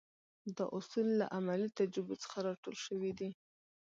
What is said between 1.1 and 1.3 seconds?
له